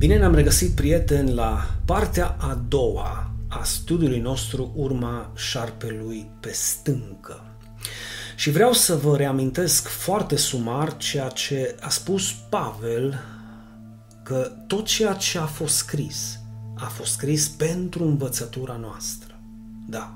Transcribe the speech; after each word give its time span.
Bine 0.00 0.18
ne-am 0.18 0.34
regăsit, 0.34 0.70
prieteni, 0.70 1.34
la 1.34 1.74
partea 1.84 2.36
a 2.38 2.64
doua 2.68 3.30
a 3.48 3.62
studiului 3.64 4.18
nostru 4.18 4.72
Urma 4.76 5.32
șarpelui 5.36 6.30
pe 6.40 6.52
stâncă. 6.52 7.44
Și 8.36 8.50
vreau 8.50 8.72
să 8.72 8.94
vă 8.94 9.16
reamintesc 9.16 9.88
foarte 9.88 10.36
sumar 10.36 10.96
ceea 10.96 11.28
ce 11.28 11.76
a 11.80 11.88
spus 11.88 12.32
Pavel, 12.48 13.20
că 14.22 14.52
tot 14.66 14.84
ceea 14.86 15.12
ce 15.12 15.38
a 15.38 15.44
fost 15.44 15.76
scris, 15.76 16.38
a 16.74 16.86
fost 16.86 17.12
scris 17.12 17.48
pentru 17.48 18.04
învățătura 18.04 18.76
noastră. 18.80 19.40
Da. 19.88 20.14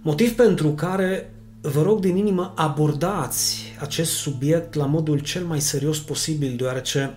Motiv 0.00 0.34
pentru 0.34 0.72
care 0.72 1.34
vă 1.60 1.82
rog 1.82 2.00
din 2.00 2.16
inimă 2.16 2.52
abordați 2.56 3.62
acest 3.80 4.12
subiect 4.12 4.74
la 4.74 4.86
modul 4.86 5.18
cel 5.18 5.44
mai 5.44 5.60
serios 5.60 5.98
posibil, 5.98 6.56
deoarece 6.56 7.16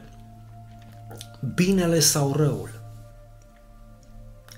binele 1.55 1.99
sau 1.99 2.33
răul, 2.35 2.69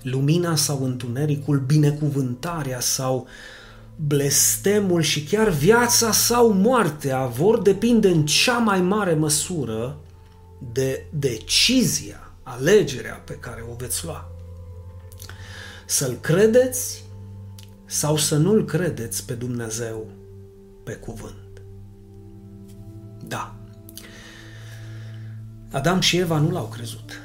lumina 0.01 0.55
sau 0.55 0.83
întunericul, 0.83 1.59
binecuvântarea 1.59 2.79
sau 2.79 3.27
blestemul 3.95 5.01
și 5.01 5.23
chiar 5.23 5.49
viața 5.49 6.11
sau 6.11 6.51
moartea 6.51 7.25
vor 7.25 7.61
depinde 7.61 8.09
în 8.09 8.25
cea 8.25 8.57
mai 8.57 8.81
mare 8.81 9.13
măsură 9.13 9.97
de 10.71 11.05
decizia, 11.13 12.31
alegerea 12.43 13.21
pe 13.25 13.33
care 13.33 13.65
o 13.71 13.75
veți 13.75 14.05
lua. 14.05 14.31
Să-L 15.85 16.17
credeți 16.21 17.03
sau 17.85 18.17
să 18.17 18.37
nu-L 18.37 18.65
credeți 18.65 19.25
pe 19.25 19.33
Dumnezeu 19.33 20.07
pe 20.83 20.93
cuvânt. 20.93 21.61
Da. 23.27 23.56
Adam 25.71 25.99
și 25.99 26.17
Eva 26.17 26.39
nu 26.39 26.51
l-au 26.51 26.69
crezut. 26.75 27.21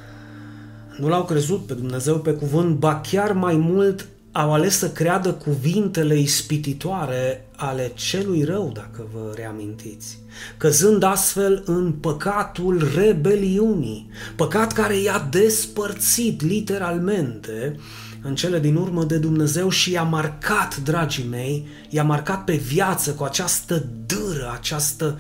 Nu 0.99 1.09
l-au 1.09 1.25
crezut 1.25 1.67
pe 1.67 1.75
Dumnezeu 1.75 2.19
pe 2.19 2.33
cuvânt, 2.33 2.77
ba 2.77 3.01
chiar 3.01 3.33
mai 3.33 3.57
mult 3.57 4.07
au 4.33 4.53
ales 4.53 4.79
să 4.79 4.91
creadă 4.91 5.33
cuvintele 5.33 6.19
ispititoare 6.19 7.49
ale 7.57 7.93
celui 7.95 8.45
rău, 8.45 8.71
dacă 8.75 9.09
vă 9.13 9.33
reamintiți, 9.35 10.19
căzând 10.57 11.03
astfel 11.03 11.63
în 11.67 11.93
păcatul 11.93 12.91
rebeliunii, 12.95 14.11
păcat 14.37 14.73
care 14.73 14.97
i-a 14.97 15.29
despărțit 15.31 16.43
literalmente 16.43 17.77
în 18.23 18.35
cele 18.35 18.61
din 18.61 18.77
urmă 18.77 19.05
de 19.05 19.17
Dumnezeu 19.17 19.69
și 19.69 19.91
i-a 19.93 20.03
marcat, 20.03 20.77
dragii 20.77 21.27
mei, 21.31 21.67
i-a 21.89 22.05
marcat 22.05 22.45
pe 22.45 22.55
viață 22.55 23.11
cu 23.11 23.25
această 23.25 23.87
dâră, 24.07 24.51
această 24.59 25.19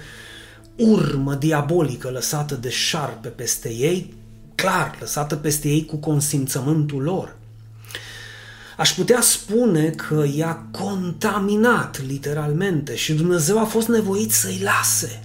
urmă 0.76 1.34
diabolică 1.34 2.10
lăsată 2.10 2.54
de 2.54 2.68
șarpe 2.68 3.28
peste 3.28 3.72
ei, 3.72 4.14
clar, 4.54 4.96
lăsată 5.00 5.36
peste 5.36 5.68
ei 5.68 5.84
cu 5.84 5.96
consimțământul 5.96 7.02
lor. 7.02 7.36
Aș 8.76 8.94
putea 8.94 9.20
spune 9.20 9.90
că 9.90 10.24
i-a 10.34 10.66
contaminat 10.70 12.06
literalmente 12.06 12.94
și 12.94 13.12
Dumnezeu 13.12 13.58
a 13.58 13.64
fost 13.64 13.88
nevoit 13.88 14.30
să-i 14.30 14.60
lase, 14.62 15.22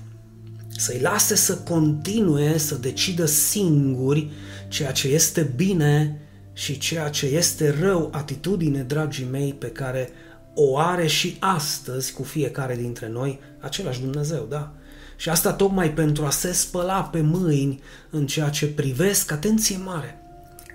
să-i 0.78 1.00
lase 1.02 1.36
să 1.36 1.56
continue 1.56 2.58
să 2.58 2.76
decidă 2.76 3.26
singuri 3.26 4.30
ceea 4.68 4.92
ce 4.92 5.08
este 5.08 5.54
bine 5.56 6.22
și 6.54 6.78
ceea 6.78 7.10
ce 7.10 7.26
este 7.26 7.76
rău, 7.82 8.10
atitudine, 8.14 8.82
dragii 8.82 9.28
mei, 9.32 9.54
pe 9.54 9.68
care 9.68 10.10
o 10.54 10.78
are 10.78 11.08
și 11.08 11.38
astăzi 11.40 12.14
cu 12.14 12.24
fiecare 12.24 12.76
dintre 12.76 13.10
noi 13.10 13.40
același 13.60 14.00
Dumnezeu, 14.00 14.46
da? 14.50 14.74
Și 15.20 15.30
asta 15.30 15.54
tocmai 15.54 15.92
pentru 15.92 16.26
a 16.26 16.30
se 16.30 16.52
spăla 16.52 17.02
pe 17.02 17.22
mâini 17.22 17.82
în 18.10 18.28
ceea 18.28 18.50
ce 18.50 18.68
privesc, 18.68 19.32
atenție 19.32 19.78
mare, 19.78 20.22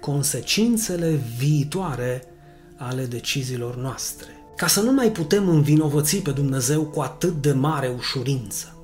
consecințele 0.00 1.20
viitoare 1.36 2.24
ale 2.76 3.04
deciziilor 3.04 3.76
noastre. 3.76 4.26
Ca 4.56 4.66
să 4.66 4.80
nu 4.80 4.92
mai 4.92 5.10
putem 5.10 5.48
învinovăți 5.48 6.16
pe 6.16 6.30
Dumnezeu 6.30 6.82
cu 6.84 7.00
atât 7.00 7.42
de 7.42 7.52
mare 7.52 7.94
ușurință. 7.96 8.76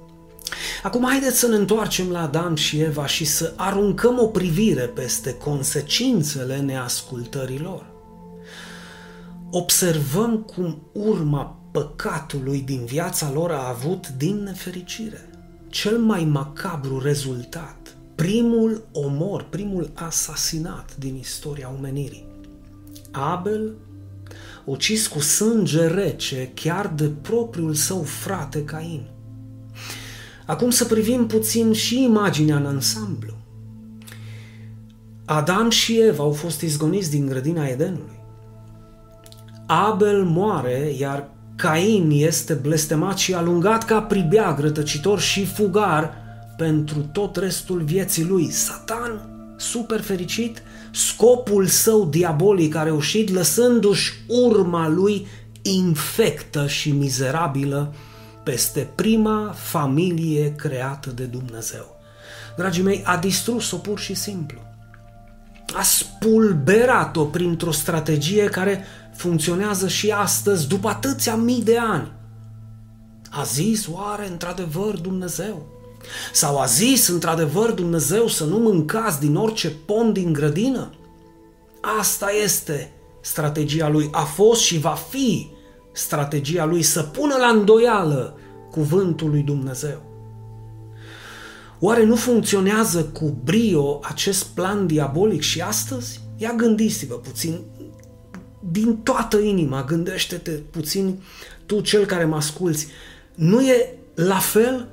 Acum 0.82 1.04
haideți 1.08 1.38
să 1.38 1.46
ne 1.46 1.56
întoarcem 1.56 2.10
la 2.10 2.22
Adam 2.22 2.54
și 2.54 2.80
Eva 2.80 3.06
și 3.06 3.24
să 3.24 3.52
aruncăm 3.56 4.18
o 4.18 4.26
privire 4.26 4.82
peste 4.82 5.34
consecințele 5.34 6.56
neascultărilor. 6.56 7.86
Observăm 9.50 10.36
cum 10.36 10.82
urma 10.92 11.60
păcatului 11.72 12.60
din 12.60 12.84
viața 12.84 13.30
lor 13.30 13.50
a 13.50 13.68
avut 13.68 14.08
din 14.08 14.42
nefericire 14.42 15.27
cel 15.68 15.98
mai 15.98 16.24
macabru 16.24 17.00
rezultat, 17.00 17.96
primul 18.14 18.84
omor, 18.92 19.46
primul 19.50 19.90
asasinat 19.94 20.96
din 20.96 21.16
istoria 21.16 21.72
omenirii. 21.78 22.26
Abel, 23.10 23.74
ucis 24.64 25.06
cu 25.06 25.20
sânge 25.20 25.86
rece 25.86 26.50
chiar 26.54 26.92
de 26.96 27.10
propriul 27.22 27.74
său 27.74 28.02
frate 28.02 28.64
Cain. 28.64 29.06
Acum 30.46 30.70
să 30.70 30.84
privim 30.84 31.26
puțin 31.26 31.72
și 31.72 32.02
imaginea 32.02 32.56
în 32.56 32.66
ansamblu. 32.66 33.32
Adam 35.24 35.70
și 35.70 36.00
Eva 36.00 36.22
au 36.22 36.32
fost 36.32 36.60
izgoniți 36.60 37.10
din 37.10 37.26
grădina 37.26 37.66
Edenului. 37.66 38.20
Abel 39.66 40.24
moare, 40.24 40.94
iar 40.98 41.30
Cain 41.58 42.10
este 42.10 42.54
blestemat 42.54 43.16
și 43.16 43.34
alungat 43.34 43.84
ca 43.84 44.02
pribeag, 44.02 44.58
rătăcitor 44.58 45.20
și 45.20 45.44
fugar 45.44 46.14
pentru 46.56 46.98
tot 47.12 47.36
restul 47.36 47.82
vieții 47.82 48.24
lui. 48.24 48.50
Satan, 48.50 49.28
super 49.56 50.00
fericit, 50.00 50.62
scopul 50.90 51.66
său 51.66 52.04
diabolic 52.04 52.74
a 52.74 52.82
reușit 52.82 53.30
lăsându-și 53.30 54.12
urma 54.26 54.88
lui 54.88 55.26
infectă 55.62 56.66
și 56.66 56.90
mizerabilă 56.90 57.94
peste 58.42 58.90
prima 58.94 59.52
familie 59.54 60.54
creată 60.54 61.10
de 61.10 61.24
Dumnezeu. 61.24 62.00
Dragii 62.56 62.82
mei, 62.82 63.02
a 63.04 63.16
distrus-o 63.16 63.76
pur 63.76 63.98
și 63.98 64.14
simplu. 64.14 64.67
A 65.74 65.82
spulberat-o 65.82 67.24
printr-o 67.24 67.72
strategie 67.72 68.44
care 68.44 68.84
funcționează 69.16 69.88
și 69.88 70.10
astăzi, 70.10 70.68
după 70.68 70.88
atâția 70.88 71.36
mii 71.36 71.62
de 71.62 71.78
ani. 71.78 72.12
A 73.30 73.42
zis 73.42 73.86
oare 73.92 74.28
într-adevăr 74.28 74.98
Dumnezeu? 74.98 75.66
Sau 76.32 76.58
a 76.58 76.64
zis 76.64 77.08
într-adevăr 77.08 77.70
Dumnezeu 77.70 78.26
să 78.26 78.44
nu 78.44 78.58
mâncați 78.58 79.20
din 79.20 79.36
orice 79.36 79.70
pom 79.70 80.12
din 80.12 80.32
grădină? 80.32 80.90
Asta 81.98 82.30
este 82.44 82.92
strategia 83.20 83.88
lui, 83.88 84.08
a 84.12 84.22
fost 84.22 84.60
și 84.60 84.78
va 84.78 84.96
fi 85.08 85.48
strategia 85.92 86.64
lui 86.64 86.82
să 86.82 87.02
pună 87.02 87.36
la 87.36 87.46
îndoială 87.46 88.38
cuvântul 88.70 89.30
lui 89.30 89.42
Dumnezeu. 89.42 90.07
Oare 91.80 92.04
nu 92.04 92.16
funcționează 92.16 93.04
cu 93.04 93.38
brio 93.44 94.00
acest 94.02 94.44
plan 94.44 94.86
diabolic 94.86 95.40
și 95.40 95.60
astăzi? 95.60 96.20
Ia 96.36 96.52
gândiți-vă 96.52 97.14
puțin, 97.14 97.60
din 98.70 98.96
toată 98.96 99.38
inima, 99.38 99.84
gândește-te 99.84 100.50
puțin 100.50 101.22
tu, 101.66 101.80
cel 101.80 102.06
care 102.06 102.24
mă 102.24 102.36
asculți, 102.36 102.86
nu 103.34 103.60
e 103.60 103.94
la 104.14 104.38
fel? 104.38 104.88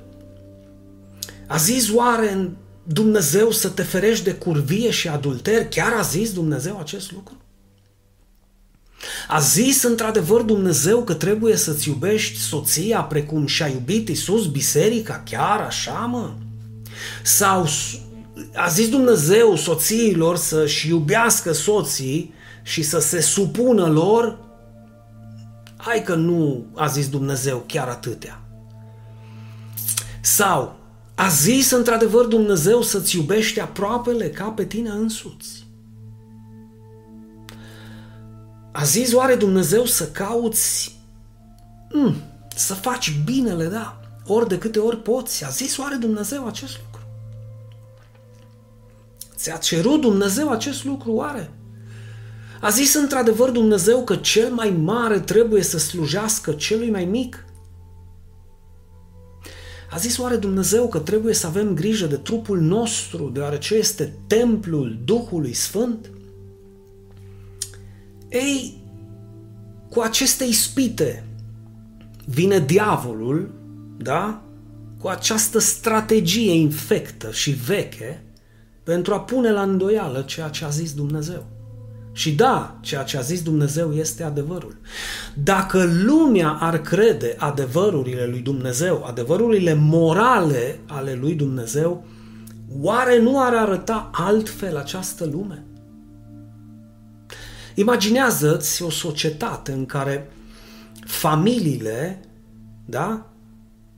A 1.46 1.56
zis 1.56 1.92
oare 1.92 2.50
Dumnezeu 2.82 3.50
să 3.50 3.68
te 3.68 3.82
ferești 3.82 4.24
de 4.24 4.34
curvie 4.34 4.90
și 4.90 5.08
adulter? 5.08 5.68
Chiar 5.68 5.92
a 5.92 6.02
zis 6.02 6.32
Dumnezeu 6.32 6.78
acest 6.78 7.12
lucru? 7.12 7.36
A 9.28 9.40
zis 9.40 9.82
într-adevăr 9.82 10.40
Dumnezeu 10.40 11.02
că 11.02 11.14
trebuie 11.14 11.56
să-ți 11.56 11.88
iubești 11.88 12.38
soția 12.38 13.00
precum 13.00 13.46
și-a 13.46 13.66
iubit 13.66 14.08
Iisus 14.08 14.46
biserica? 14.46 15.22
Chiar 15.30 15.60
așa, 15.60 15.92
mă? 15.92 16.34
Sau 17.22 17.68
a 18.54 18.68
zis 18.68 18.88
Dumnezeu 18.88 19.56
soțiilor 19.56 20.36
să-și 20.36 20.88
iubească 20.88 21.52
soții 21.52 22.34
și 22.62 22.82
să 22.82 22.98
se 22.98 23.20
supună 23.20 23.86
lor? 23.86 24.38
Hai 25.76 26.02
că 26.02 26.14
nu 26.14 26.66
a 26.74 26.86
zis 26.86 27.08
Dumnezeu 27.08 27.64
chiar 27.66 27.88
atâtea. 27.88 28.40
Sau 30.20 30.76
a 31.14 31.28
zis 31.28 31.70
într-adevăr 31.70 32.24
Dumnezeu 32.24 32.82
să-ți 32.82 33.16
iubești 33.16 33.60
aproapele 33.60 34.30
ca 34.30 34.44
pe 34.44 34.64
tine 34.64 34.88
însuți? 34.88 35.66
A 38.72 38.84
zis 38.84 39.12
oare 39.12 39.34
Dumnezeu 39.34 39.84
să 39.84 40.06
cauți, 40.06 40.96
mm, 41.92 42.14
să 42.56 42.74
faci 42.74 43.20
binele, 43.24 43.66
da, 43.66 44.00
ori 44.26 44.48
de 44.48 44.58
câte 44.58 44.78
ori 44.78 44.96
poți? 44.96 45.44
A 45.44 45.48
zis 45.48 45.76
oare 45.78 45.94
Dumnezeu 45.94 46.46
acest 46.46 46.78
lucru? 46.84 47.00
Ți-a 49.36 49.56
cerut 49.56 50.00
Dumnezeu 50.00 50.50
acest 50.50 50.84
lucru 50.84 51.12
oare? 51.12 51.50
A 52.60 52.70
zis 52.70 52.94
într-adevăr 52.94 53.50
Dumnezeu 53.50 54.04
că 54.04 54.16
cel 54.16 54.52
mai 54.52 54.70
mare 54.70 55.20
trebuie 55.20 55.62
să 55.62 55.78
slujească 55.78 56.52
celui 56.52 56.90
mai 56.90 57.04
mic? 57.04 57.44
A 59.90 59.96
A 59.96 59.98
zis 59.98 60.18
oare 60.18 60.36
Dumnezeu 60.36 60.88
că 60.88 60.98
trebuie 60.98 61.34
să 61.34 61.46
avem 61.46 61.74
grijă 61.74 62.06
de 62.06 62.16
trupul 62.16 62.60
nostru, 62.60 63.30
deoarece 63.32 63.74
este 63.74 64.16
templul 64.26 64.98
Duhului 65.04 65.52
Sfânt? 65.52 66.10
Ei, 68.28 68.78
cu 69.90 70.00
aceste 70.00 70.44
ispite 70.44 71.24
vine 72.26 72.58
diavolul, 72.58 73.54
da? 73.96 74.42
Cu 74.98 75.08
această 75.08 75.58
strategie 75.58 76.52
infectă 76.52 77.30
și 77.30 77.50
veche 77.50 78.22
pentru 78.82 79.14
a 79.14 79.20
pune 79.20 79.50
la 79.50 79.62
îndoială 79.62 80.22
ceea 80.26 80.48
ce 80.48 80.64
a 80.64 80.68
zis 80.68 80.94
Dumnezeu. 80.94 81.46
Și 82.12 82.34
da, 82.34 82.78
ceea 82.80 83.02
ce 83.02 83.16
a 83.16 83.20
zis 83.20 83.42
Dumnezeu 83.42 83.92
este 83.92 84.22
adevărul. 84.22 84.76
Dacă 85.34 85.84
lumea 85.84 86.48
ar 86.48 86.80
crede 86.80 87.34
adevărurile 87.38 88.26
lui 88.26 88.40
Dumnezeu, 88.40 89.04
adevărurile 89.04 89.74
morale 89.74 90.78
ale 90.86 91.14
lui 91.14 91.34
Dumnezeu, 91.34 92.04
oare 92.80 93.20
nu 93.20 93.42
ar 93.42 93.54
arăta 93.54 94.10
altfel 94.12 94.76
această 94.76 95.24
lume? 95.24 95.64
Imaginează-ți 97.74 98.82
o 98.82 98.90
societate 98.90 99.72
în 99.72 99.86
care 99.86 100.30
familiile, 101.06 102.20
da, 102.84 103.30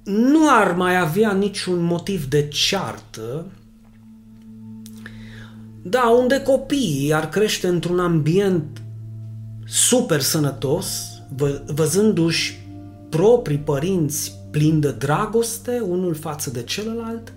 nu 0.09 0.51
ar 0.51 0.73
mai 0.73 0.99
avea 0.99 1.33
niciun 1.33 1.83
motiv 1.83 2.25
de 2.25 2.49
ceartă, 2.49 3.47
da, 5.83 6.09
unde 6.09 6.41
copiii 6.41 7.13
ar 7.13 7.29
crește 7.29 7.67
într-un 7.67 8.01
ambient 8.01 8.83
super 9.67 10.21
sănătos, 10.21 10.87
vă, 11.37 11.63
văzându-și 11.67 12.59
proprii 13.09 13.59
părinți 13.59 14.33
plini 14.51 14.81
de 14.81 14.91
dragoste 14.91 15.81
unul 15.81 16.15
față 16.15 16.51
de 16.51 16.63
celălalt, 16.63 17.33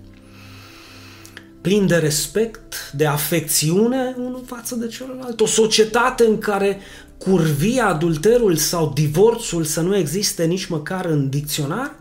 plin 1.60 1.86
de 1.86 1.96
respect, 1.96 2.92
de 2.92 3.06
afecțiune 3.06 4.14
unul 4.18 4.42
față 4.46 4.74
de 4.74 4.86
celălalt, 4.86 5.40
o 5.40 5.46
societate 5.46 6.24
în 6.24 6.38
care 6.38 6.78
curvia, 7.18 7.86
adulterul 7.86 8.56
sau 8.56 8.92
divorțul 8.94 9.64
să 9.64 9.80
nu 9.80 9.96
existe 9.96 10.44
nici 10.44 10.66
măcar 10.66 11.04
în 11.04 11.28
dicționar, 11.28 12.00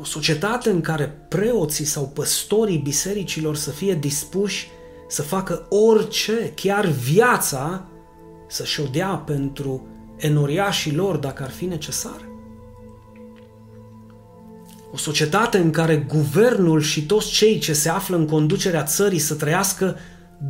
o 0.00 0.04
societate 0.04 0.70
în 0.70 0.80
care 0.80 1.04
preoții 1.28 1.84
sau 1.84 2.08
păstorii 2.08 2.78
bisericilor 2.78 3.56
să 3.56 3.70
fie 3.70 3.94
dispuși 3.94 4.68
să 5.08 5.22
facă 5.22 5.66
orice, 5.68 6.52
chiar 6.54 6.86
viața, 6.86 7.86
să-și 8.48 8.80
o 8.80 8.84
dea 8.84 9.08
pentru 9.08 9.86
enoriașii 10.16 10.94
lor 10.94 11.16
dacă 11.16 11.42
ar 11.42 11.50
fi 11.50 11.64
necesar. 11.64 12.28
O 14.92 14.96
societate 14.96 15.58
în 15.58 15.70
care 15.70 15.96
guvernul 15.96 16.80
și 16.80 17.06
toți 17.06 17.30
cei 17.30 17.58
ce 17.58 17.72
se 17.72 17.88
află 17.88 18.16
în 18.16 18.26
conducerea 18.26 18.82
țării 18.82 19.18
să 19.18 19.34
trăiască 19.34 19.96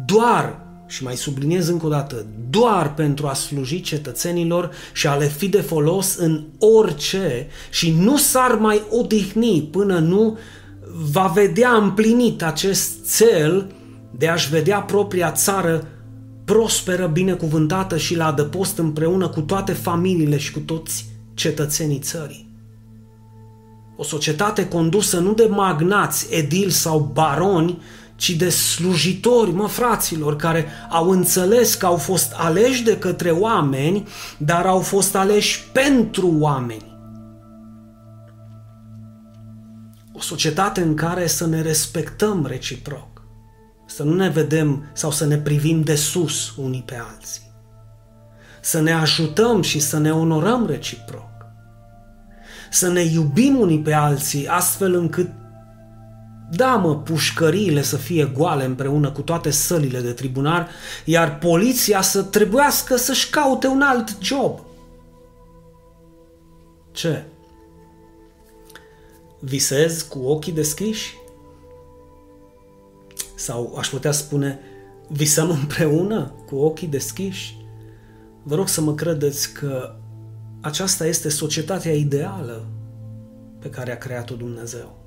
doar 0.07 0.68
și 0.89 1.03
mai 1.03 1.17
subliniez 1.17 1.69
încă 1.69 1.87
o 1.87 1.89
dată, 1.89 2.27
doar 2.51 2.95
pentru 2.95 3.27
a 3.27 3.35
sluji 3.35 3.81
cetățenilor 3.81 4.71
și 4.93 5.07
a 5.07 5.15
le 5.15 5.27
fi 5.27 5.49
de 5.49 5.61
folos 5.61 6.17
în 6.17 6.45
orice 6.59 7.47
și 7.71 7.91
nu 7.91 8.17
s-ar 8.17 8.55
mai 8.55 8.83
odihni 8.91 9.69
până 9.73 9.99
nu 9.99 10.39
va 11.13 11.27
vedea 11.27 11.71
împlinit 11.71 12.43
acest 12.43 13.17
cel 13.17 13.73
de 14.11 14.29
a-și 14.29 14.51
vedea 14.51 14.81
propria 14.81 15.33
țară 15.33 15.87
prosperă, 16.45 17.07
binecuvântată 17.07 17.97
și 17.97 18.17
la 18.17 18.27
adăpost 18.27 18.79
împreună 18.79 19.29
cu 19.29 19.41
toate 19.41 19.73
familiile 19.73 20.37
și 20.37 20.53
cu 20.53 20.59
toți 20.59 21.07
cetățenii 21.35 21.99
țării. 21.99 22.49
O 23.97 24.03
societate 24.03 24.69
condusă 24.69 25.19
nu 25.19 25.35
de 25.35 25.47
magnați, 25.51 26.27
edili 26.31 26.71
sau 26.71 27.11
baroni, 27.13 27.79
ci 28.19 28.31
de 28.31 28.49
slujitori, 28.49 29.51
mă 29.51 29.67
fraților, 29.67 30.37
care 30.37 30.67
au 30.89 31.11
înțeles 31.11 31.75
că 31.75 31.87
au 31.87 31.97
fost 31.97 32.33
aleși 32.37 32.83
de 32.83 32.99
către 32.99 33.31
oameni, 33.31 34.09
dar 34.39 34.67
au 34.67 34.81
fost 34.81 35.17
aleși 35.17 35.65
pentru 35.73 36.35
oameni. 36.39 36.99
O 40.13 40.21
societate 40.21 40.81
în 40.81 40.95
care 40.95 41.27
să 41.27 41.47
ne 41.47 41.63
respectăm 41.63 42.47
reciproc, 42.47 43.23
să 43.87 44.03
nu 44.03 44.15
ne 44.15 44.29
vedem 44.29 44.91
sau 44.93 45.11
să 45.11 45.27
ne 45.27 45.37
privim 45.37 45.83
de 45.83 45.95
sus 45.95 46.57
unii 46.57 46.83
pe 46.87 47.01
alții, 47.15 47.53
să 48.61 48.81
ne 48.81 48.93
ajutăm 48.93 49.63
și 49.63 49.79
să 49.79 49.99
ne 49.99 50.13
onorăm 50.13 50.67
reciproc, 50.67 51.31
să 52.71 52.89
ne 52.89 53.01
iubim 53.01 53.59
unii 53.59 53.81
pe 53.81 53.93
alții 53.93 54.47
astfel 54.47 54.95
încât 54.95 55.31
da, 56.51 56.77
mă, 56.77 56.97
pușcăriile 56.97 57.83
să 57.83 57.97
fie 57.97 58.25
goale 58.25 58.65
împreună 58.65 59.11
cu 59.11 59.23
toate 59.23 59.51
sălile 59.51 60.01
de 60.01 60.13
tribunar, 60.13 60.69
iar 61.05 61.39
poliția 61.39 62.01
să 62.01 62.23
trebuiască 62.23 62.97
să-și 62.97 63.31
caute 63.31 63.67
un 63.67 63.81
alt 63.81 64.17
job. 64.21 64.61
Ce? 66.93 67.25
Visez 69.41 70.03
cu 70.03 70.19
ochii 70.19 70.53
deschiși? 70.53 71.17
Sau 73.37 73.77
aș 73.79 73.89
putea 73.89 74.13
spune, 74.13 74.61
visăm 75.09 75.51
împreună 75.51 76.35
cu 76.47 76.57
ochii 76.57 76.89
deschiși? 76.89 77.57
Vă 78.43 78.55
rog 78.55 78.69
să 78.69 78.81
mă 78.81 78.95
credeți 78.95 79.53
că 79.53 79.95
aceasta 80.61 81.07
este 81.07 81.29
societatea 81.29 81.93
ideală 81.93 82.67
pe 83.59 83.71
care 83.71 83.93
a 83.93 83.99
creat-o 83.99 84.35
Dumnezeu. 84.35 84.98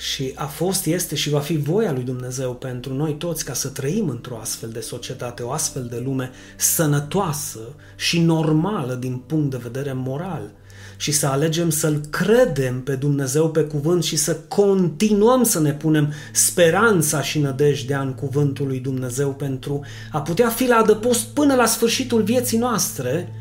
Și 0.00 0.32
a 0.34 0.44
fost, 0.44 0.86
este 0.86 1.14
și 1.14 1.30
va 1.30 1.40
fi 1.40 1.56
voia 1.56 1.92
lui 1.92 2.02
Dumnezeu 2.02 2.54
pentru 2.54 2.94
noi 2.94 3.16
toți 3.16 3.44
ca 3.44 3.52
să 3.52 3.68
trăim 3.68 4.08
într-o 4.08 4.38
astfel 4.38 4.68
de 4.70 4.80
societate, 4.80 5.42
o 5.42 5.50
astfel 5.50 5.86
de 5.90 6.02
lume 6.04 6.30
sănătoasă 6.56 7.58
și 7.96 8.20
normală 8.20 8.94
din 8.94 9.16
punct 9.16 9.50
de 9.50 9.56
vedere 9.62 9.92
moral. 9.92 10.52
Și 10.96 11.12
să 11.12 11.26
alegem 11.26 11.70
să-L 11.70 12.00
credem 12.10 12.82
pe 12.82 12.94
Dumnezeu 12.94 13.50
pe 13.50 13.62
cuvânt 13.62 14.04
și 14.04 14.16
să 14.16 14.36
continuăm 14.48 15.42
să 15.42 15.60
ne 15.60 15.72
punem 15.72 16.12
speranța 16.32 17.22
și 17.22 17.38
nădejdea 17.38 18.00
în 18.00 18.14
cuvântul 18.14 18.66
lui 18.66 18.78
Dumnezeu 18.78 19.34
pentru 19.34 19.80
a 20.10 20.20
putea 20.20 20.48
fi 20.48 20.66
la 20.66 20.76
adăpost 20.76 21.26
până 21.26 21.54
la 21.54 21.66
sfârșitul 21.66 22.22
vieții 22.22 22.58
noastre, 22.58 23.32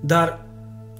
dar 0.00 0.47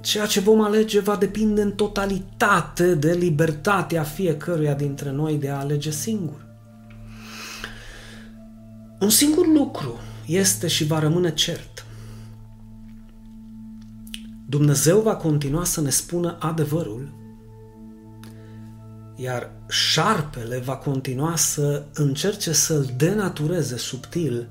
Ceea 0.09 0.27
ce 0.27 0.41
vom 0.41 0.61
alege 0.61 1.01
va 1.01 1.17
depinde 1.17 1.63
în 1.63 1.73
totalitate 1.73 2.95
de 2.95 3.13
libertatea 3.13 4.03
fiecăruia 4.03 4.75
dintre 4.75 5.11
noi 5.11 5.37
de 5.37 5.49
a 5.49 5.59
alege 5.59 5.91
singur. 5.91 6.47
Un 9.01 9.11
singur 9.11 9.47
lucru 9.47 9.99
este 10.27 10.67
și 10.67 10.85
va 10.85 10.99
rămâne 10.99 11.35
cert. 11.35 11.87
Dumnezeu 14.47 15.01
va 15.01 15.17
continua 15.17 15.65
să 15.65 15.81
ne 15.81 15.91
spună 15.91 16.37
adevărul, 16.41 17.15
iar 19.17 19.51
șarpele 19.69 20.59
va 20.59 20.77
continua 20.77 21.37
să 21.37 21.85
încerce 21.95 22.53
să-l 22.53 22.95
denatureze 22.97 23.77
subtil 23.77 24.49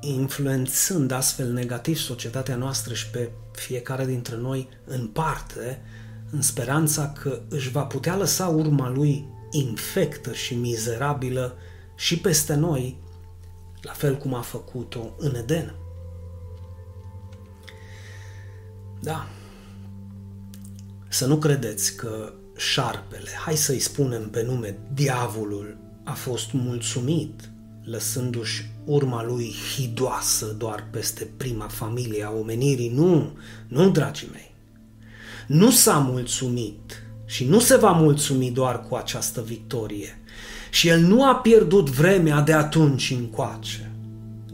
influențând 0.00 1.10
astfel 1.10 1.52
negativ 1.52 1.96
societatea 1.96 2.56
noastră 2.56 2.94
și 2.94 3.10
pe 3.10 3.30
fiecare 3.52 4.06
dintre 4.06 4.36
noi 4.36 4.68
în 4.84 5.06
parte, 5.06 5.82
în 6.30 6.42
speranța 6.42 7.12
că 7.12 7.40
își 7.48 7.70
va 7.70 7.82
putea 7.82 8.16
lăsa 8.16 8.46
urma 8.46 8.90
lui 8.90 9.28
infectă 9.50 10.32
și 10.32 10.54
mizerabilă 10.54 11.56
și 11.96 12.18
peste 12.18 12.54
noi, 12.54 13.00
la 13.82 13.92
fel 13.92 14.16
cum 14.16 14.34
a 14.34 14.40
făcut-o 14.40 15.14
în 15.18 15.34
Eden. 15.34 15.74
Da. 19.00 19.28
Să 21.08 21.26
nu 21.26 21.36
credeți 21.36 21.96
că 21.96 22.32
șarpele, 22.56 23.30
hai 23.44 23.56
să-i 23.56 23.78
spunem 23.78 24.30
pe 24.30 24.42
nume, 24.42 24.78
diavolul, 24.92 25.76
a 26.04 26.12
fost 26.12 26.52
mulțumit 26.52 27.50
lăsându-și 27.90 28.64
urma 28.84 29.24
lui 29.24 29.54
hidoasă 29.74 30.54
doar 30.58 30.86
peste 30.90 31.28
prima 31.36 31.66
familie 31.66 32.24
a 32.24 32.30
omenirii. 32.30 32.92
Nu, 32.94 33.32
nu, 33.68 33.90
dragii 33.90 34.28
mei. 34.32 34.54
Nu 35.46 35.70
s-a 35.70 35.98
mulțumit 35.98 37.02
și 37.26 37.44
nu 37.44 37.60
se 37.60 37.76
va 37.76 37.90
mulțumi 37.90 38.50
doar 38.50 38.82
cu 38.88 38.94
această 38.94 39.42
victorie. 39.46 40.18
Și 40.70 40.88
el 40.88 41.00
nu 41.00 41.24
a 41.24 41.34
pierdut 41.34 41.90
vremea 41.90 42.40
de 42.40 42.52
atunci 42.52 43.14
încoace. 43.18 43.90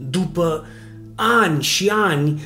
După 0.09 0.65
ani 1.15 1.63
și 1.63 1.89
ani 1.89 2.41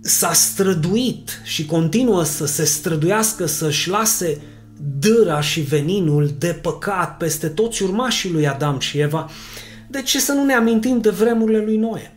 s-a 0.00 0.32
străduit 0.32 1.40
și 1.44 1.66
continuă 1.66 2.22
să 2.22 2.46
se 2.46 2.64
străduiască 2.64 3.46
să-și 3.46 3.88
lase 3.88 4.40
dâra 4.98 5.40
și 5.40 5.60
veninul 5.60 6.34
de 6.38 6.58
păcat 6.62 7.16
peste 7.16 7.48
toți 7.48 7.82
urmașii 7.82 8.32
lui 8.32 8.48
Adam 8.48 8.78
și 8.78 8.98
Eva 8.98 9.30
de 9.90 10.02
ce 10.02 10.20
să 10.20 10.32
nu 10.32 10.44
ne 10.44 10.54
amintim 10.54 11.00
de 11.00 11.10
vremurile 11.10 11.64
lui 11.64 11.76
Noe? 11.76 12.16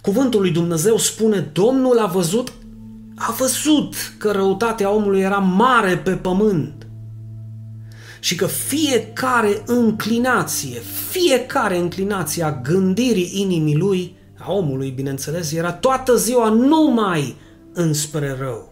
Cuvântul 0.00 0.40
lui 0.40 0.50
Dumnezeu 0.50 0.96
spune, 0.96 1.38
Domnul 1.52 1.98
a 1.98 2.06
văzut 2.06 2.52
a 3.18 3.32
văzut 3.38 3.94
că 4.18 4.30
răutatea 4.30 4.90
omului 4.90 5.20
era 5.20 5.38
mare 5.38 5.96
pe 5.96 6.10
pământ 6.10 6.86
și 8.20 8.34
că 8.34 8.46
fiecare 8.46 9.62
înclinație, 9.66 10.80
fiecare 11.10 11.78
înclinație 11.78 12.42
a 12.42 12.60
gândirii 12.60 13.40
inimii 13.40 13.76
lui, 13.76 14.16
a 14.38 14.52
omului, 14.52 14.90
bineînțeles, 14.90 15.52
era 15.52 15.72
toată 15.72 16.16
ziua 16.16 16.48
numai 16.48 17.36
înspre 17.72 18.36
rău. 18.38 18.67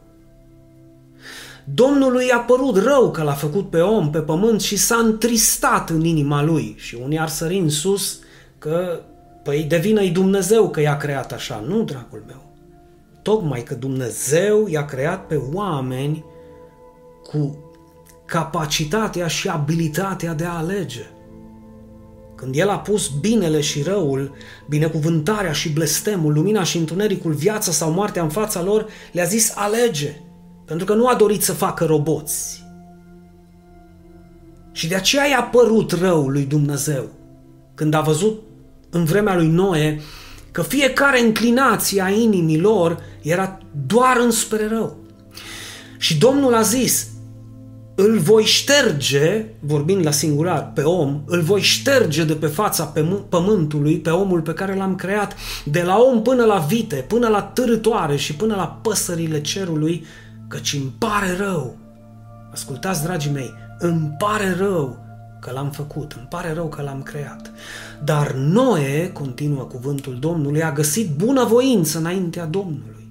Domnului 1.75 2.31
a 2.31 2.39
părut 2.39 2.77
rău 2.77 3.11
că 3.11 3.23
l-a 3.23 3.33
făcut 3.33 3.71
pe 3.71 3.81
om 3.81 4.11
pe 4.11 4.19
pământ 4.19 4.61
și 4.61 4.77
s-a 4.77 4.97
întristat 4.97 5.91
în 5.91 6.05
inima 6.05 6.43
lui. 6.43 6.75
Și 6.79 6.99
unii 7.03 7.19
ar 7.19 7.29
sări 7.29 7.59
în 7.59 7.69
sus 7.69 8.19
că, 8.59 9.01
păi, 9.43 9.63
devină-i 9.63 10.11
Dumnezeu 10.11 10.71
că 10.71 10.81
i-a 10.81 10.97
creat 10.97 11.33
așa. 11.33 11.65
Nu, 11.67 11.83
dragul 11.83 12.25
meu. 12.27 12.53
Tocmai 13.23 13.63
că 13.63 13.75
Dumnezeu 13.75 14.67
i-a 14.69 14.85
creat 14.85 15.27
pe 15.27 15.41
oameni 15.53 16.25
cu 17.23 17.59
capacitatea 18.25 19.27
și 19.27 19.49
abilitatea 19.49 20.35
de 20.35 20.45
a 20.45 20.57
alege. 20.57 21.07
Când 22.35 22.57
El 22.57 22.69
a 22.69 22.79
pus 22.79 23.11
binele 23.21 23.61
și 23.61 23.83
răul, 23.83 24.35
binecuvântarea 24.69 25.53
și 25.53 25.73
blestemul, 25.73 26.33
lumina 26.33 26.63
și 26.63 26.77
întunericul, 26.77 27.33
viața 27.33 27.73
sau 27.73 27.91
moartea 27.91 28.23
în 28.23 28.29
fața 28.29 28.63
lor, 28.63 28.87
le-a 29.13 29.25
zis 29.25 29.53
alege, 29.55 30.21
pentru 30.67 30.87
că 30.87 30.95
nu 30.95 31.07
a 31.07 31.15
dorit 31.15 31.43
să 31.43 31.53
facă 31.53 31.85
roboți. 31.85 32.65
Și 34.73 34.89
de 34.89 34.95
aceea 34.95 35.27
i-a 35.27 35.43
părut 35.43 35.93
rău 35.93 36.29
lui 36.29 36.45
Dumnezeu, 36.45 37.09
când 37.75 37.95
a 37.95 38.01
văzut 38.01 38.43
în 38.91 39.05
vremea 39.05 39.37
lui 39.37 39.49
Noe 39.49 40.01
că 40.51 40.63
fiecare 40.63 41.21
înclinație 41.21 42.03
a 42.03 42.09
inimilor 42.09 43.03
era 43.23 43.59
doar 43.87 44.17
înspre 44.21 44.69
rău. 44.69 44.97
Și 45.99 46.19
Domnul 46.19 46.55
a 46.55 46.63
zis, 46.63 47.09
îl 47.95 48.19
voi 48.19 48.45
șterge, 48.45 49.45
vorbind 49.61 50.05
la 50.05 50.11
singular, 50.11 50.73
pe 50.75 50.83
om, 50.83 51.23
îl 51.27 51.41
voi 51.41 51.61
șterge 51.61 52.25
de 52.25 52.33
pe 52.33 52.47
fața 52.47 52.93
pământului, 53.29 53.99
pe 53.99 54.11
omul 54.11 54.41
pe 54.41 54.53
care 54.53 54.75
l-am 54.75 54.95
creat, 54.95 55.37
de 55.65 55.83
la 55.83 55.97
om 55.99 56.23
până 56.23 56.45
la 56.45 56.59
vite, 56.59 57.05
până 57.09 57.29
la 57.29 57.43
târătoare 57.43 58.17
și 58.17 58.35
până 58.35 58.55
la 58.55 58.81
păsările 58.83 59.41
cerului, 59.41 60.05
căci 60.49 60.73
îmi 60.73 60.95
pare 60.99 61.37
rău. 61.37 61.77
Ascultați, 62.53 63.03
dragii 63.03 63.31
mei, 63.31 63.55
îmi 63.79 64.15
pare 64.19 64.55
rău 64.59 65.05
că 65.41 65.51
l-am 65.51 65.71
făcut, 65.71 66.13
îmi 66.13 66.27
pare 66.29 66.53
rău 66.53 66.69
că 66.69 66.83
l-am 66.83 67.03
creat. 67.03 67.51
Dar 68.05 68.33
Noe, 68.33 69.11
continuă 69.13 69.65
cuvântul 69.65 70.19
Domnului, 70.19 70.63
a 70.63 70.73
găsit 70.73 71.11
bunăvoință 71.11 71.99
înaintea 71.99 72.45
Domnului. 72.45 73.07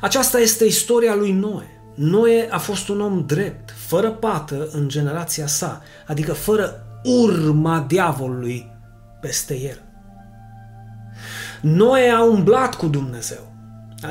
Aceasta 0.00 0.38
este 0.38 0.64
istoria 0.64 1.14
lui 1.14 1.32
Noe. 1.32 1.66
Noe 1.94 2.48
a 2.50 2.58
fost 2.58 2.88
un 2.88 3.00
om 3.00 3.24
drept, 3.26 3.70
fără 3.70 4.10
pată 4.10 4.68
în 4.72 4.88
generația 4.88 5.46
sa, 5.46 5.82
adică 6.06 6.32
fără 6.32 6.86
urma 7.04 7.84
diavolului 7.88 8.70
peste 9.20 9.60
el. 9.60 9.82
Noe 11.60 12.08
a 12.08 12.22
umblat 12.24 12.74
cu 12.74 12.86
Dumnezeu, 12.86 13.52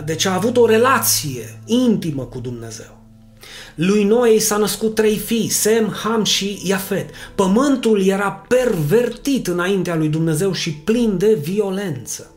deci 0.06 0.26
a 0.26 0.34
avut 0.34 0.58
o 0.58 0.66
relație 0.66 1.62
intimă 1.66 2.24
cu 2.24 2.40
Dumnezeu. 2.40 2.98
Lui 3.76 4.04
Noe 4.04 4.40
s-a 4.40 4.58
născut 4.58 4.96
trei 4.96 5.18
fii, 5.18 5.50
Sem, 5.50 5.94
Ham 6.04 6.24
și 6.24 6.62
Iafet. 6.64 7.10
Pământul 7.36 8.06
era 8.06 8.32
pervertit 8.32 9.48
înaintea 9.48 9.96
lui 9.96 10.10
Dumnezeu 10.10 10.52
și 10.52 10.72
plin 10.72 11.18
de 11.18 11.34
violență. 11.34 12.32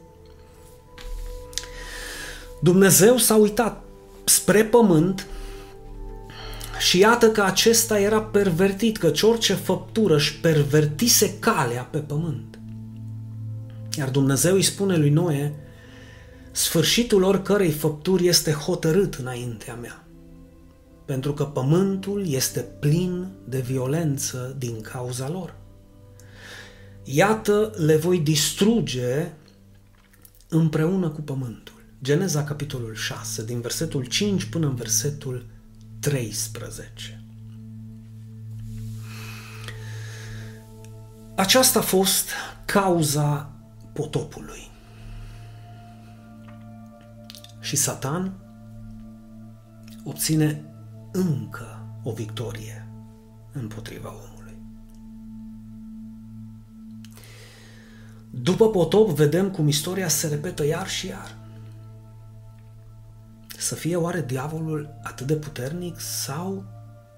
Dumnezeu 2.63 3.17
s-a 3.17 3.35
uitat 3.35 3.83
spre 4.25 4.65
pământ 4.65 5.27
și 6.79 6.99
iată 6.99 7.31
că 7.31 7.43
acesta 7.43 8.01
era 8.01 8.21
pervertit, 8.21 8.97
căci 8.97 9.23
orice 9.23 9.55
făptură 9.55 10.15
își 10.15 10.41
pervertise 10.41 11.37
calea 11.39 11.89
pe 11.91 11.99
pământ. 11.99 12.59
Iar 13.99 14.09
Dumnezeu 14.09 14.55
îi 14.55 14.63
spune 14.63 14.97
lui 14.97 15.11
Noe, 15.11 15.55
sfârșitul 16.51 17.23
oricărei 17.23 17.71
făpturi 17.71 18.27
este 18.27 18.53
hotărât 18.53 19.15
înaintea 19.15 19.75
mea, 19.75 20.05
pentru 21.05 21.33
că 21.33 21.45
pământul 21.45 22.29
este 22.29 22.61
plin 22.61 23.29
de 23.49 23.59
violență 23.59 24.55
din 24.59 24.81
cauza 24.81 25.29
lor. 25.29 25.55
Iată, 27.05 27.73
le 27.77 27.97
voi 27.97 28.19
distruge 28.19 29.33
împreună 30.49 31.09
cu 31.09 31.21
pământul. 31.21 31.75
Geneza 32.03 32.45
capitolul 32.45 32.95
6, 32.95 33.45
din 33.45 33.61
versetul 33.61 34.05
5 34.05 34.45
până 34.45 34.67
în 34.67 34.75
versetul 34.75 35.47
13. 36.01 37.25
Aceasta 41.35 41.79
a 41.79 41.83
fost 41.83 42.29
cauza 42.65 43.53
potopului. 43.93 44.71
Și 47.71 47.77
Satan 47.77 48.33
obține 50.05 50.65
încă 51.13 51.87
o 52.03 52.13
victorie 52.13 52.89
împotriva 53.53 54.09
omului. 54.09 54.57
După 58.31 58.71
potop 58.71 59.09
vedem 59.09 59.51
cum 59.51 59.69
istoria 59.69 60.09
se 60.09 60.29
repetă 60.29 60.67
iar 60.67 60.89
și 60.89 61.07
iar. 61.07 61.37
Să 63.59 63.75
fie 63.75 63.97
oare 63.97 64.23
diavolul 64.23 64.99
atât 65.03 65.27
de 65.27 65.37
puternic 65.37 66.01
sau 66.01 66.65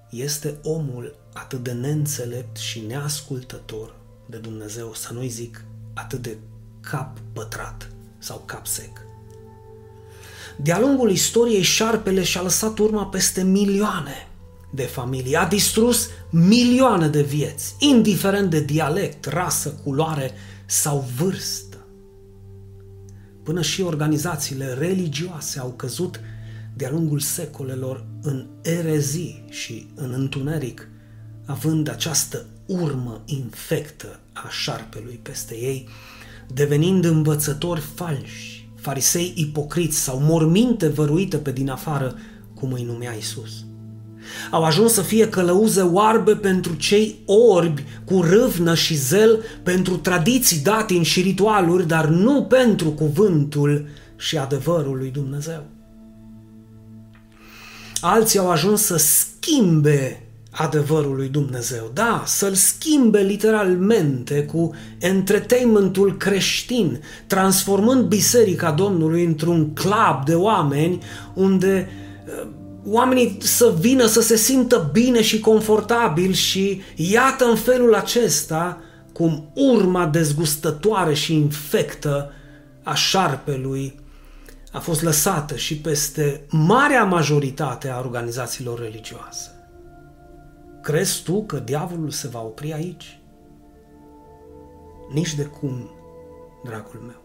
este 0.09 0.57
omul 0.63 1.15
atât 1.33 1.63
de 1.63 1.71
neînțelept 1.71 2.57
și 2.57 2.79
neascultător 2.79 3.95
de 4.29 4.37
Dumnezeu, 4.37 4.93
să 4.93 5.13
nu-i 5.13 5.29
zic 5.29 5.65
atât 5.93 6.21
de 6.21 6.37
cap 6.79 7.19
pătrat 7.33 7.89
sau 8.17 8.43
cap 8.45 8.65
sec? 8.65 9.11
De-a 10.55 10.79
lungul 10.79 11.11
istoriei, 11.11 11.61
șarpele 11.61 12.23
și-a 12.23 12.41
lăsat 12.41 12.77
urma 12.77 13.05
peste 13.05 13.43
milioane 13.43 14.27
de 14.73 14.83
familii, 14.83 15.35
a 15.35 15.45
distrus 15.45 16.09
milioane 16.29 17.07
de 17.07 17.21
vieți, 17.21 17.75
indiferent 17.79 18.49
de 18.49 18.61
dialect, 18.61 19.25
rasă, 19.25 19.69
culoare 19.83 20.31
sau 20.65 21.07
vârstă. 21.17 21.77
Până 23.43 23.61
și 23.61 23.81
organizațiile 23.81 24.73
religioase 24.73 25.59
au 25.59 25.69
căzut 25.69 26.19
de-a 26.73 26.89
lungul 26.89 27.19
secolelor 27.19 28.05
în 28.21 28.47
erezii 28.61 29.45
și 29.49 29.87
în 29.95 30.13
întuneric, 30.13 30.87
având 31.45 31.89
această 31.89 32.45
urmă 32.65 33.21
infectă 33.25 34.19
a 34.33 34.47
șarpelui 34.49 35.19
peste 35.21 35.55
ei, 35.55 35.87
devenind 36.53 37.05
învățători 37.05 37.81
falși, 37.95 38.52
farisei 38.83 39.33
ipocriți 39.35 39.97
sau 39.97 40.19
morminte 40.21 40.87
văruite 40.87 41.37
pe 41.37 41.51
din 41.51 41.69
afară, 41.69 42.15
cum 42.53 42.71
îi 42.71 42.83
numea 42.83 43.11
Isus. 43.11 43.65
Au 44.51 44.63
ajuns 44.63 44.93
să 44.93 45.01
fie 45.01 45.29
călăuze 45.29 45.81
oarbe 45.81 46.35
pentru 46.35 46.73
cei 46.73 47.19
orbi, 47.25 47.83
cu 48.05 48.21
râvnă 48.21 48.75
și 48.75 48.95
zel 48.95 49.43
pentru 49.63 49.97
tradiții, 49.97 50.59
datini 50.59 51.03
și 51.03 51.21
ritualuri, 51.21 51.87
dar 51.87 52.07
nu 52.07 52.43
pentru 52.43 52.89
cuvântul 52.91 53.87
și 54.17 54.37
adevărul 54.37 54.97
lui 54.97 55.09
Dumnezeu. 55.09 55.63
Alții 58.01 58.39
au 58.39 58.49
ajuns 58.51 58.81
să 58.81 58.97
schimbe 58.97 60.22
adevărul 60.55 61.15
lui 61.15 61.27
Dumnezeu. 61.27 61.91
Da, 61.93 62.23
să-l 62.25 62.53
schimbe 62.53 63.19
literalmente 63.19 64.43
cu 64.43 64.75
entertainmentul 64.99 66.17
creștin, 66.17 67.03
transformând 67.27 68.05
Biserica 68.05 68.71
Domnului 68.71 69.23
într-un 69.23 69.73
club 69.73 70.25
de 70.25 70.35
oameni 70.35 71.03
unde 71.33 71.89
uh, 72.27 72.47
oamenii 72.85 73.37
să 73.41 73.73
vină 73.79 74.05
să 74.05 74.21
se 74.21 74.35
simtă 74.35 74.89
bine 74.91 75.21
și 75.21 75.39
confortabil 75.39 76.31
și 76.31 76.81
iată 76.95 77.45
în 77.45 77.55
felul 77.55 77.95
acesta 77.95 78.81
cum 79.13 79.51
urma 79.53 80.05
dezgustătoare 80.05 81.13
și 81.13 81.33
infectă 81.33 82.31
a 82.83 82.93
șarpelui 82.93 83.99
a 84.71 84.79
fost 84.79 85.01
lăsată 85.01 85.55
și 85.55 85.77
peste 85.77 86.45
marea 86.49 87.03
majoritate 87.03 87.89
a 87.89 87.99
organizațiilor 87.99 88.79
religioase. 88.79 89.62
Crezi 90.83 91.23
tu 91.23 91.43
că 91.43 91.59
diavolul 91.59 92.09
se 92.09 92.27
va 92.27 92.41
opri 92.41 92.73
aici? 92.73 93.21
Nici 95.13 95.35
de 95.35 95.43
cum, 95.43 95.89
dragul 96.63 96.99
meu. 96.99 97.21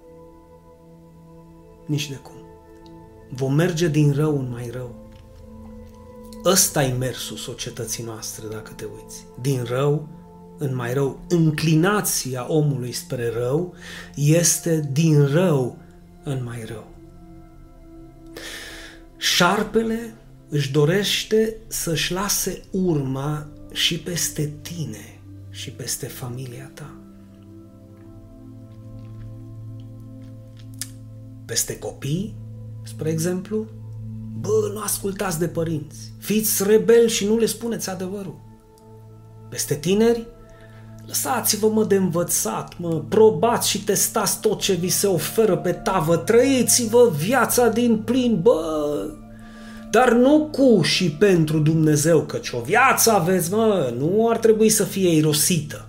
Nici 1.87 2.09
de 2.09 2.15
cum. 2.15 2.37
Vom 3.31 3.55
merge 3.55 3.89
din 3.89 4.13
rău 4.13 4.39
în 4.39 4.51
mai 4.51 4.71
rău. 4.73 4.95
Ăsta 6.45 6.83
e 6.83 6.93
mersul 6.93 7.37
societății 7.37 8.05
noastre, 8.05 8.47
dacă 8.49 8.73
te 8.73 8.85
uiți. 8.85 9.27
Din 9.41 9.65
rău 9.65 10.09
în 10.59 10.75
mai 10.75 10.93
rău. 10.93 11.21
Înclinația 11.29 12.53
omului 12.53 12.93
spre 12.93 13.31
rău 13.31 13.75
este 14.15 14.89
din 14.93 15.27
rău 15.27 15.79
în 16.25 16.45
mai 16.45 16.65
rău. 16.65 16.87
Șarpele 19.17 20.15
își 20.49 20.73
dorește 20.73 21.57
să-și 21.67 22.13
lase 22.13 22.63
urma 22.71 23.47
și 23.73 23.99
peste 23.99 24.53
tine 24.63 25.21
și 25.51 25.71
peste 25.71 26.07
familia 26.07 26.71
ta. 26.75 26.95
Peste 31.45 31.79
copii, 31.79 32.35
spre 32.83 33.11
exemplu, 33.11 33.67
bă, 34.41 34.71
nu 34.73 34.81
ascultați 34.81 35.39
de 35.39 35.49
părinți, 35.49 36.13
fiți 36.19 36.65
rebeli 36.65 37.11
și 37.11 37.27
nu 37.27 37.39
le 37.39 37.47
spuneți 37.47 37.91
adevărul. 37.91 38.41
Peste 39.49 39.75
tineri, 39.75 40.27
lăsați-vă 41.07 41.69
mă 41.69 41.85
de 41.85 41.95
învățat, 41.95 42.79
mă, 42.79 43.05
probați 43.09 43.69
și 43.69 43.85
testați 43.85 44.41
tot 44.41 44.61
ce 44.61 44.73
vi 44.73 44.89
se 44.89 45.07
oferă 45.07 45.57
pe 45.57 45.73
tavă, 45.73 46.17
trăiți-vă 46.17 47.13
viața 47.17 47.69
din 47.69 47.99
plin, 47.99 48.41
bă, 48.43 48.88
dar 49.91 50.13
nu 50.13 50.49
cu 50.53 50.83
și 50.83 51.11
pentru 51.11 51.59
Dumnezeu, 51.59 52.21
căci 52.21 52.51
o 52.51 52.61
viață 52.61 53.11
aveți, 53.11 53.53
mă, 53.53 53.95
nu 53.99 54.29
ar 54.29 54.37
trebui 54.37 54.69
să 54.69 54.85
fie 54.85 55.15
irosită. 55.15 55.89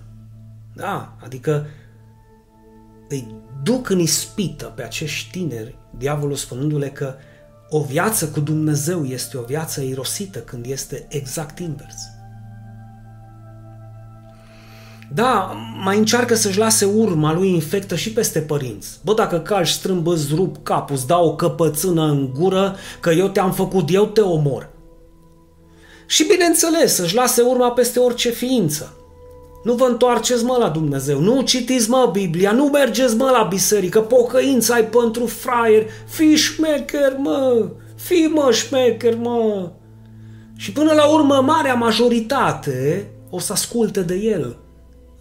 Da, 0.74 1.16
adică 1.24 1.66
îi 3.08 3.34
duc 3.62 3.88
în 3.88 3.98
ispită 3.98 4.64
pe 4.64 4.82
acești 4.82 5.30
tineri, 5.30 5.78
diavolul 5.98 6.36
spunându-le 6.36 6.88
că 6.88 7.14
o 7.68 7.82
viață 7.82 8.28
cu 8.28 8.40
Dumnezeu 8.40 9.04
este 9.04 9.36
o 9.36 9.42
viață 9.42 9.80
irosită 9.80 10.38
când 10.38 10.66
este 10.66 11.06
exact 11.08 11.58
invers. 11.58 11.96
Da, 15.14 15.56
mai 15.82 15.98
încearcă 15.98 16.34
să-și 16.34 16.58
lase 16.58 16.84
urma 16.84 17.32
lui 17.32 17.48
infectă 17.48 17.96
și 17.96 18.12
peste 18.12 18.38
părinți. 18.38 18.98
Bă, 19.04 19.14
dacă 19.14 19.38
calci 19.38 19.68
strâmb, 19.68 20.06
îți 20.06 20.34
rup 20.34 20.56
capul, 20.62 20.96
îți 20.96 21.06
dau 21.06 21.26
o 21.26 21.34
căpățână 21.34 22.02
în 22.02 22.30
gură, 22.38 22.76
că 23.00 23.10
eu 23.10 23.28
te-am 23.28 23.52
făcut, 23.52 23.92
eu 23.92 24.06
te 24.06 24.20
omor. 24.20 24.68
Și 26.06 26.26
bineînțeles, 26.26 26.94
să-și 26.94 27.14
lase 27.14 27.42
urma 27.42 27.70
peste 27.70 27.98
orice 27.98 28.30
ființă. 28.30 28.94
Nu 29.64 29.74
vă 29.74 29.84
întoarceți 29.84 30.44
mă 30.44 30.56
la 30.58 30.68
Dumnezeu, 30.68 31.20
nu 31.20 31.42
citiți 31.42 31.90
mă 31.90 32.08
Biblia, 32.12 32.52
nu 32.52 32.64
mergeți 32.64 33.16
mă 33.16 33.30
la 33.30 33.42
biserică, 33.42 34.00
pocăința 34.00 34.74
ai 34.74 34.84
pentru 34.84 35.26
fraier, 35.26 35.86
fii 36.06 36.36
șmecher 36.36 37.16
mă, 37.18 37.68
fii 37.94 38.30
mă 38.34 38.50
șmecher 38.52 39.16
mă. 39.16 39.70
Și 40.56 40.72
până 40.72 40.92
la 40.92 41.04
urmă, 41.04 41.42
marea 41.46 41.74
majoritate 41.74 43.10
o 43.30 43.38
să 43.38 43.52
asculte 43.52 44.00
de 44.00 44.14
el 44.14 44.56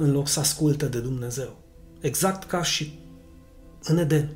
în 0.01 0.12
loc 0.12 0.27
să 0.27 0.39
asculte 0.39 0.86
de 0.86 1.00
Dumnezeu. 1.00 1.58
Exact 2.00 2.44
ca 2.44 2.63
și 2.63 3.00
în 3.84 3.98
Eden. 3.98 4.29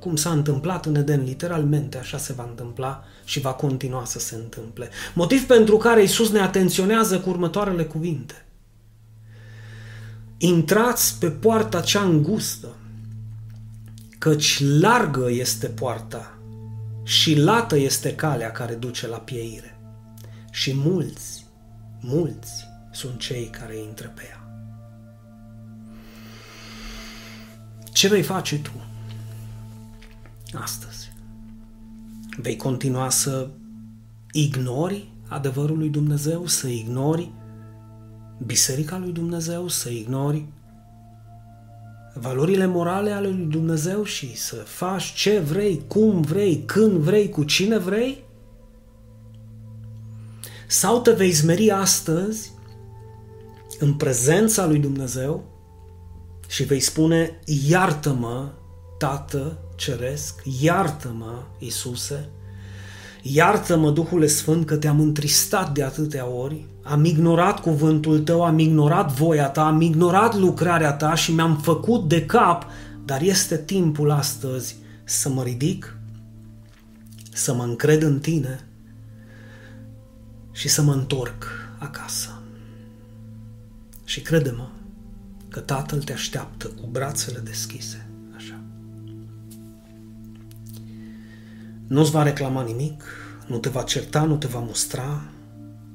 Cum 0.00 0.16
s-a 0.16 0.30
întâmplat 0.30 0.86
în 0.86 0.94
Eden, 0.94 1.24
literalmente 1.24 1.98
așa 1.98 2.18
se 2.18 2.32
va 2.32 2.46
întâmpla 2.48 3.04
și 3.24 3.40
va 3.40 3.52
continua 3.52 4.04
să 4.04 4.18
se 4.18 4.34
întâmple. 4.34 4.90
Motiv 5.14 5.46
pentru 5.46 5.76
care 5.76 6.02
Isus 6.02 6.30
ne 6.30 6.40
atenționează 6.40 7.20
cu 7.20 7.28
următoarele 7.28 7.84
cuvinte. 7.84 8.44
Intrați 10.38 11.18
pe 11.18 11.30
poarta 11.30 11.80
cea 11.80 12.02
îngustă, 12.02 12.68
căci 14.18 14.60
largă 14.60 15.30
este 15.30 15.66
poarta 15.66 16.38
și 17.02 17.38
lată 17.38 17.76
este 17.76 18.14
calea 18.14 18.52
care 18.52 18.74
duce 18.74 19.06
la 19.06 19.18
pieire. 19.18 19.80
Și 20.50 20.74
mulți, 20.74 21.46
mulți 22.00 22.66
sunt 22.92 23.18
cei 23.18 23.46
care 23.46 23.76
intră 23.76 24.12
pe 24.14 24.22
ea. 24.28 24.37
Ce 27.98 28.08
vei 28.08 28.22
face 28.22 28.58
tu 28.58 28.70
astăzi? 30.52 31.12
Vei 32.36 32.56
continua 32.56 33.10
să 33.10 33.48
ignori 34.32 35.08
adevărul 35.28 35.78
lui 35.78 35.88
Dumnezeu, 35.88 36.46
să 36.46 36.68
ignori 36.68 37.30
Biserica 38.46 38.98
lui 38.98 39.12
Dumnezeu, 39.12 39.68
să 39.68 39.88
ignori 39.88 40.44
valorile 42.14 42.66
morale 42.66 43.10
ale 43.10 43.28
lui 43.28 43.46
Dumnezeu 43.46 44.04
și 44.04 44.36
să 44.36 44.54
faci 44.54 45.12
ce 45.12 45.38
vrei, 45.38 45.82
cum 45.86 46.20
vrei, 46.20 46.62
când 46.66 46.92
vrei, 46.92 47.28
cu 47.28 47.44
cine 47.44 47.78
vrei? 47.78 48.24
Sau 50.66 51.00
te 51.00 51.12
vei 51.12 51.30
zmeri 51.30 51.70
astăzi 51.70 52.52
în 53.78 53.94
prezența 53.94 54.66
lui 54.66 54.78
Dumnezeu 54.78 55.57
și 56.48 56.64
vei 56.64 56.80
spune, 56.80 57.40
iartă-mă, 57.68 58.48
Tată 58.98 59.58
Ceresc, 59.76 60.42
iartă-mă, 60.60 61.42
Iisuse, 61.58 62.28
iartă-mă, 63.22 63.90
Duhule 63.90 64.26
Sfânt, 64.26 64.66
că 64.66 64.76
te-am 64.76 65.00
întristat 65.00 65.72
de 65.74 65.82
atâtea 65.82 66.28
ori, 66.28 66.66
am 66.82 67.04
ignorat 67.04 67.60
cuvântul 67.60 68.20
tău, 68.20 68.44
am 68.44 68.58
ignorat 68.58 69.12
voia 69.12 69.48
ta, 69.48 69.66
am 69.66 69.80
ignorat 69.80 70.36
lucrarea 70.36 70.92
ta 70.92 71.14
și 71.14 71.32
mi-am 71.32 71.56
făcut 71.56 72.08
de 72.08 72.26
cap, 72.26 72.66
dar 73.04 73.20
este 73.20 73.58
timpul 73.58 74.10
astăzi 74.10 74.76
să 75.04 75.28
mă 75.28 75.42
ridic, 75.42 75.98
să 77.32 77.54
mă 77.54 77.62
încred 77.62 78.02
în 78.02 78.18
tine 78.18 78.66
și 80.52 80.68
să 80.68 80.82
mă 80.82 80.92
întorc 80.92 81.44
acasă. 81.78 82.42
Și 84.04 84.20
crede-mă, 84.20 84.68
că 85.58 85.64
Tatăl 85.64 86.02
te 86.02 86.12
așteaptă 86.12 86.66
cu 86.66 86.86
brațele 86.86 87.38
deschise. 87.38 88.08
Așa. 88.36 88.60
Nu-ți 91.86 92.10
va 92.10 92.22
reclama 92.22 92.62
nimic, 92.62 93.02
nu 93.46 93.58
te 93.58 93.68
va 93.68 93.82
certa, 93.82 94.24
nu 94.24 94.36
te 94.36 94.46
va 94.46 94.58
mustra, 94.58 95.22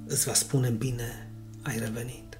îți 0.07 0.25
va 0.25 0.33
spune 0.33 0.69
bine, 0.69 1.29
ai 1.61 1.79
revenit. 1.79 2.37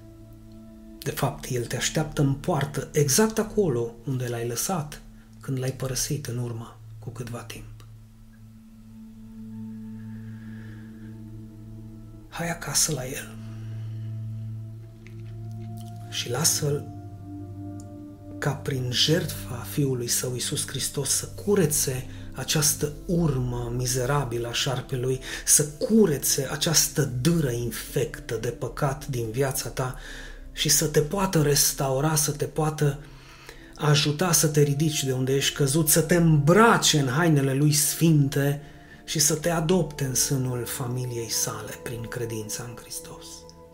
De 0.98 1.10
fapt, 1.10 1.44
El 1.50 1.64
te 1.64 1.76
așteaptă 1.76 2.22
în 2.22 2.34
poartă, 2.34 2.88
exact 2.92 3.38
acolo 3.38 3.94
unde 4.04 4.28
l-ai 4.28 4.46
lăsat 4.46 5.00
când 5.40 5.58
l-ai 5.58 5.72
părăsit 5.72 6.26
în 6.26 6.38
urmă 6.38 6.78
cu 6.98 7.10
câtva 7.10 7.38
timp. 7.38 7.86
Hai 12.28 12.50
acasă 12.50 12.92
la 12.92 13.06
El 13.06 13.34
și 16.10 16.30
lasă-L 16.30 16.93
ca 18.44 18.52
prin 18.52 18.90
jertfa 18.92 19.66
Fiului 19.70 20.08
Său 20.08 20.32
Iisus 20.32 20.66
Hristos 20.66 21.08
să 21.08 21.28
curețe 21.44 22.06
această 22.32 22.92
urmă 23.06 23.72
mizerabilă 23.76 24.48
a 24.48 24.52
șarpelui, 24.52 25.20
să 25.44 25.66
curețe 25.66 26.48
această 26.50 27.12
dâră 27.20 27.50
infectă 27.50 28.34
de 28.34 28.48
păcat 28.48 29.06
din 29.06 29.30
viața 29.30 29.68
ta 29.68 29.98
și 30.52 30.68
să 30.68 30.86
te 30.86 31.00
poată 31.00 31.42
restaura, 31.42 32.14
să 32.14 32.30
te 32.30 32.44
poată 32.44 32.98
ajuta 33.76 34.32
să 34.32 34.46
te 34.46 34.62
ridici 34.62 35.04
de 35.04 35.12
unde 35.12 35.34
ești 35.34 35.54
căzut, 35.54 35.88
să 35.88 36.00
te 36.00 36.14
îmbrace 36.14 36.98
în 36.98 37.08
hainele 37.08 37.54
lui 37.54 37.72
sfinte 37.72 38.62
și 39.04 39.18
să 39.18 39.34
te 39.34 39.50
adopte 39.50 40.04
în 40.04 40.14
sânul 40.14 40.64
familiei 40.66 41.30
sale 41.30 41.78
prin 41.82 42.02
credința 42.02 42.64
în 42.68 42.76
Hristos. 42.80 43.24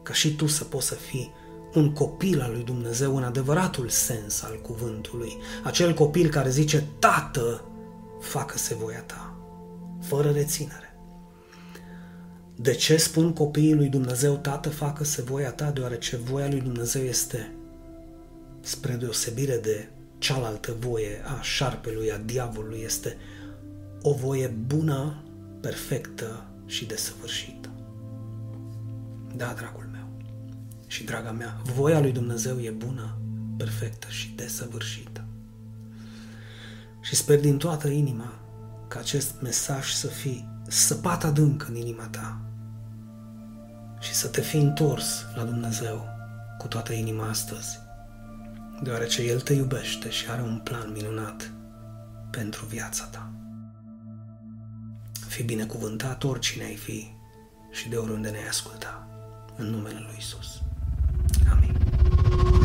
Ca 0.02 0.12
și 0.12 0.34
tu 0.34 0.46
să 0.46 0.64
poți 0.64 0.86
să 0.86 0.94
fii 0.94 1.34
un 1.74 1.92
copil 1.92 2.40
al 2.40 2.52
lui 2.52 2.62
Dumnezeu 2.62 3.16
în 3.16 3.22
adevăratul 3.22 3.88
sens 3.88 4.42
al 4.42 4.58
cuvântului. 4.62 5.36
Acel 5.62 5.94
copil 5.94 6.28
care 6.28 6.50
zice, 6.50 6.86
Tată, 6.98 7.64
facă-se 8.20 8.74
voia 8.74 9.00
ta, 9.00 9.36
fără 10.00 10.30
reținere. 10.30 10.94
De 12.56 12.74
ce 12.74 12.96
spun 12.96 13.32
copiii 13.32 13.74
lui 13.74 13.88
Dumnezeu, 13.88 14.36
Tată, 14.36 14.68
facă-se 14.68 15.22
voia 15.22 15.52
ta? 15.52 15.70
Deoarece 15.70 16.16
voia 16.16 16.48
lui 16.48 16.60
Dumnezeu 16.60 17.02
este, 17.02 17.54
spre 18.60 18.92
deosebire 18.92 19.56
de 19.56 19.88
cealaltă 20.18 20.76
voie 20.78 21.22
a 21.24 21.40
șarpelui, 21.40 22.12
a 22.12 22.18
diavolului, 22.18 22.82
este 22.84 23.16
o 24.02 24.14
voie 24.14 24.46
bună, 24.66 25.24
perfectă 25.60 26.46
și 26.66 26.86
desăvârșită. 26.86 27.68
Da, 29.36 29.54
dragul 29.56 29.79
și, 30.90 31.04
draga 31.04 31.30
mea, 31.30 31.60
voia 31.74 32.00
lui 32.00 32.12
Dumnezeu 32.12 32.60
e 32.60 32.70
bună, 32.70 33.18
perfectă 33.56 34.06
și 34.08 34.32
desăvârșită. 34.36 35.24
Și 37.00 37.14
sper 37.14 37.40
din 37.40 37.58
toată 37.58 37.88
inima 37.88 38.32
ca 38.88 38.98
acest 38.98 39.34
mesaj 39.40 39.90
să 39.90 40.06
fie 40.06 40.48
săpat 40.68 41.24
adânc 41.24 41.66
în 41.68 41.74
inima 41.74 42.06
ta 42.06 42.40
și 44.00 44.14
să 44.14 44.28
te 44.28 44.40
fi 44.40 44.56
întors 44.56 45.24
la 45.34 45.44
Dumnezeu 45.44 46.06
cu 46.58 46.68
toată 46.68 46.92
inima 46.92 47.28
astăzi, 47.28 47.78
deoarece 48.82 49.22
El 49.22 49.40
te 49.40 49.52
iubește 49.52 50.10
și 50.10 50.30
are 50.30 50.42
un 50.42 50.60
plan 50.64 50.92
minunat 50.92 51.52
pentru 52.30 52.66
viața 52.66 53.04
ta. 53.04 53.30
Fi 55.26 55.42
binecuvântat 55.42 56.24
oricine 56.24 56.64
ai 56.64 56.76
fi 56.76 57.10
și 57.70 57.88
de 57.88 57.96
oriunde 57.96 58.28
ne-ai 58.28 58.48
asculta. 58.48 59.08
În 59.56 59.66
numele 59.66 59.98
Lui 59.98 60.16
Isus. 60.18 60.62
you 62.30 62.59